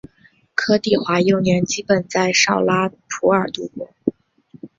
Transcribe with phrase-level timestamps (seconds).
[0.55, 3.93] 柯棣华幼年基本在绍拉普尔度过。